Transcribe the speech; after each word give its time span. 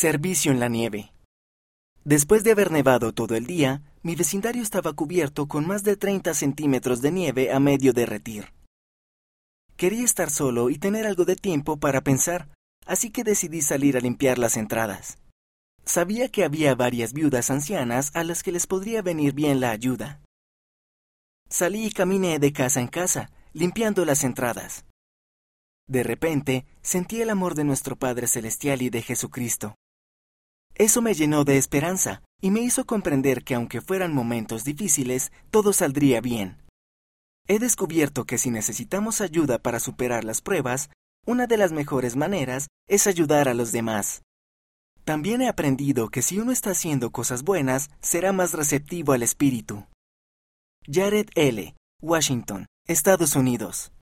Servicio 0.00 0.50
en 0.50 0.60
la 0.60 0.70
nieve. 0.70 1.12
Después 2.04 2.42
de 2.42 2.52
haber 2.52 2.70
nevado 2.72 3.12
todo 3.12 3.34
el 3.34 3.44
día, 3.46 3.82
mi 4.02 4.14
vecindario 4.14 4.62
estaba 4.62 4.94
cubierto 4.94 5.46
con 5.46 5.66
más 5.66 5.84
de 5.84 5.94
30 5.94 6.32
centímetros 6.32 7.02
de 7.02 7.12
nieve 7.12 7.52
a 7.52 7.60
medio 7.60 7.92
derretir. 7.92 8.54
Quería 9.76 10.02
estar 10.02 10.30
solo 10.30 10.70
y 10.70 10.78
tener 10.78 11.06
algo 11.06 11.26
de 11.26 11.36
tiempo 11.36 11.76
para 11.76 12.00
pensar, 12.00 12.48
así 12.86 13.10
que 13.10 13.24
decidí 13.24 13.60
salir 13.60 13.98
a 13.98 14.00
limpiar 14.00 14.38
las 14.38 14.56
entradas. 14.56 15.18
Sabía 15.84 16.30
que 16.30 16.44
había 16.44 16.74
varias 16.74 17.12
viudas 17.12 17.50
ancianas 17.50 18.10
a 18.14 18.24
las 18.24 18.42
que 18.42 18.52
les 18.52 18.66
podría 18.66 19.02
venir 19.02 19.34
bien 19.34 19.60
la 19.60 19.68
ayuda. 19.68 20.22
Salí 21.50 21.84
y 21.84 21.90
caminé 21.90 22.38
de 22.38 22.54
casa 22.54 22.80
en 22.80 22.88
casa, 22.88 23.32
limpiando 23.52 24.06
las 24.06 24.24
entradas. 24.24 24.86
De 25.88 26.02
repente, 26.02 26.64
sentí 26.80 27.20
el 27.20 27.28
amor 27.28 27.54
de 27.54 27.64
nuestro 27.64 27.96
Padre 27.96 28.28
Celestial 28.28 28.80
y 28.80 28.88
de 28.88 29.02
Jesucristo. 29.02 29.74
Eso 30.80 31.02
me 31.02 31.12
llenó 31.12 31.44
de 31.44 31.58
esperanza 31.58 32.22
y 32.40 32.50
me 32.50 32.60
hizo 32.60 32.86
comprender 32.86 33.44
que 33.44 33.54
aunque 33.54 33.82
fueran 33.82 34.14
momentos 34.14 34.64
difíciles, 34.64 35.30
todo 35.50 35.74
saldría 35.74 36.22
bien. 36.22 36.56
He 37.46 37.58
descubierto 37.58 38.24
que 38.24 38.38
si 38.38 38.50
necesitamos 38.50 39.20
ayuda 39.20 39.58
para 39.58 39.78
superar 39.78 40.24
las 40.24 40.40
pruebas, 40.40 40.88
una 41.26 41.46
de 41.46 41.58
las 41.58 41.70
mejores 41.70 42.16
maneras 42.16 42.68
es 42.88 43.06
ayudar 43.06 43.46
a 43.46 43.52
los 43.52 43.72
demás. 43.72 44.22
También 45.04 45.42
he 45.42 45.48
aprendido 45.50 46.08
que 46.08 46.22
si 46.22 46.38
uno 46.38 46.50
está 46.50 46.70
haciendo 46.70 47.10
cosas 47.10 47.42
buenas, 47.42 47.90
será 48.00 48.32
más 48.32 48.54
receptivo 48.54 49.12
al 49.12 49.22
espíritu. 49.22 49.84
Jared 50.90 51.28
L., 51.34 51.74
Washington, 52.00 52.64
Estados 52.86 53.36
Unidos. 53.36 53.92